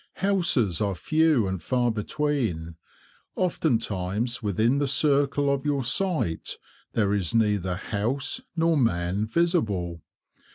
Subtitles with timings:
[0.15, 2.73] Houses are few and far between.
[3.35, 6.57] Oftentimes within the circle of your sight
[6.93, 10.01] there is neither house nor man visible.